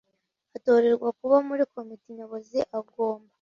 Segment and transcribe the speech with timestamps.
[0.57, 3.29] atorerwe kuba muri Komite Nyobozi agomba